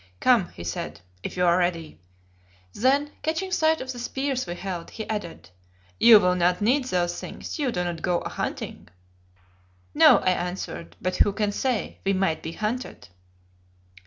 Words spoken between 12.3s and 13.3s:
be hunted."